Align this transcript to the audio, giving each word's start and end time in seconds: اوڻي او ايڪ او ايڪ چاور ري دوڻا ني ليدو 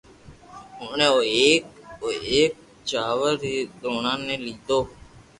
اوڻي 0.79 1.03
او 1.11 1.19
ايڪ 1.33 1.63
او 2.01 2.07
ايڪ 2.31 2.51
چاور 2.89 3.31
ري 3.43 3.53
دوڻا 3.81 4.13
ني 4.25 4.35
ليدو 4.45 4.79